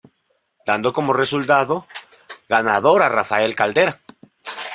Dando 0.67 0.89
como 0.95 1.13
resultado 1.13 1.75
ganador 2.53 2.99
a 3.03 3.09
Rafael 3.17 3.53
Caldera. 3.59 3.93